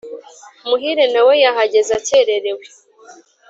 muhire 0.67 1.05
nawe 1.13 1.33
yahageze 1.43 1.91
akererewe 1.99 2.65